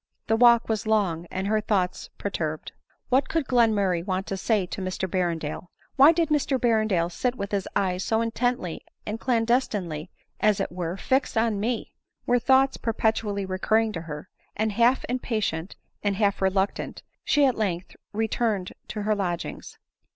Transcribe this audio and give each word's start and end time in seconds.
The 0.25 0.35
walk 0.35 0.67
was 0.67 0.87
long, 0.87 1.27
and 1.29 1.45
her 1.45 1.61
thoughts 1.61 2.09
perturbed;" 2.17 2.71
What 3.09 3.29
could 3.29 3.45
Glenmurray 3.45 4.03
want 4.03 4.25
to 4.25 4.35
say 4.35 4.65
to 4.65 4.81
Mr 4.81 5.07
Berrendale? 5.07 5.67
—Why 5.95 6.11
did 6.11 6.29
Mr 6.29 6.59
Berrendale 6.59 7.11
sit 7.11 7.35
with 7.35 7.51
his 7.51 7.67
eyes 7.75 8.03
so 8.03 8.17
intendy 8.19 8.79
and 9.05 9.19
clandestinely, 9.19 10.09
as 10.39 10.59
it 10.59 10.71
were, 10.71 10.97
fixed 10.97 11.37
on 11.37 11.59
me?" 11.59 11.91
were 12.25 12.39
thoughts 12.39 12.77
perpetually 12.77 13.45
recurring 13.45 13.91
to 13.91 14.01
her; 14.01 14.27
and 14.55 14.71
half 14.71 15.05
impatient, 15.07 15.75
and 16.03 16.15
hall 16.17 16.33
reluctant, 16.39 17.03
she 17.23 17.45
at 17.45 17.53
length 17.53 17.95
returned 18.11 18.71
to 18.87 19.03
her 19.03 19.13
lodgings. 19.13 19.77